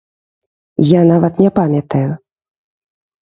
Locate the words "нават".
1.11-1.33